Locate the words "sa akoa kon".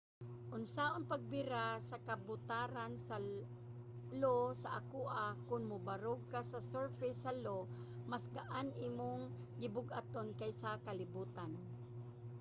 4.61-5.63